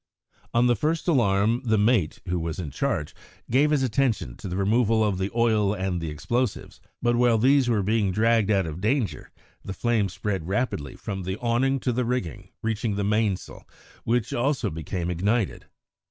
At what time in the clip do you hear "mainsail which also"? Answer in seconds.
13.03-14.71